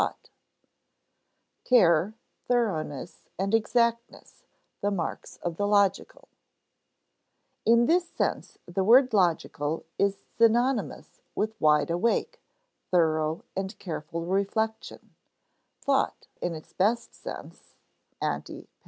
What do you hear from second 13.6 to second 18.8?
careful reflection thought in its best sense (ante, p.